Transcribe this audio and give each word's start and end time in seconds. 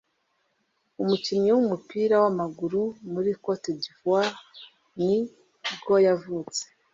umukinnyi 1.01 1.49
w’umupira 1.53 2.15
w’amaguru 2.23 2.77
wo 2.87 2.91
muri 3.13 3.29
Cote 3.43 3.71
d’ivoire 3.81 4.35
ni 5.05 5.17
bwo 5.79 5.95
yavutse 6.07 6.63